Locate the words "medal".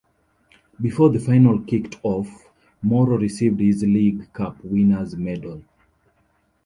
5.15-5.61